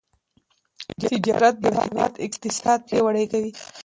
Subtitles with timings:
[1.09, 3.51] تجارت د هیواد اقتصاد پیاوړی کوي.